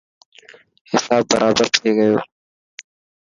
هساب 0.91 1.23
برابر 1.31 1.67
ٿي 1.81 1.89
گيو. 1.97 2.15